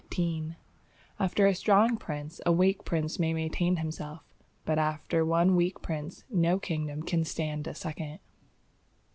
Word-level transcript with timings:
—_After 1.19 1.47
a 1.47 1.53
strong 1.53 1.95
Prince 1.95 2.41
a 2.43 2.51
weak 2.51 2.83
Prince 2.83 3.19
may 3.19 3.33
maintain 3.35 3.75
himself: 3.77 4.23
but 4.65 4.79
after 4.79 5.23
one 5.23 5.55
weak 5.55 5.83
Prince 5.83 6.23
no 6.27 6.57
Kingdom 6.57 7.03
can 7.03 7.23
stand 7.23 7.67
a 7.67 7.75
second. 7.75 8.17